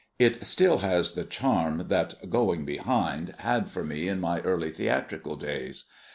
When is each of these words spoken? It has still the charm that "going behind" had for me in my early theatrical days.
It 0.17 0.37
has 0.37 0.47
still 0.49 0.77
the 0.79 1.27
charm 1.29 1.85
that 1.89 2.27
"going 2.27 2.65
behind" 2.65 3.35
had 3.37 3.69
for 3.69 3.83
me 3.83 4.07
in 4.07 4.19
my 4.19 4.39
early 4.41 4.71
theatrical 4.71 5.35
days. 5.35 5.83